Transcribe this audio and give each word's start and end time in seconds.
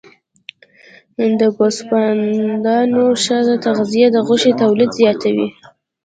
د 1.39 1.41
ګوسفندانو 1.57 3.03
ښه 3.23 3.37
تغذیه 3.65 4.07
د 4.15 4.17
غوښې 4.27 4.51
تولید 4.61 4.91
زیاتوي. 4.99 5.47